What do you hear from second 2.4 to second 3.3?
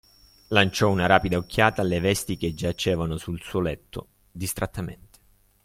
giacevano